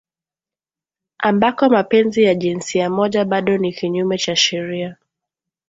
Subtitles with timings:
[1.19, 4.97] ambako mapenzi ya jinsia moja bado ni kinyume cha sheria